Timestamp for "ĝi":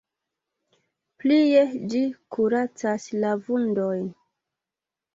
1.93-2.03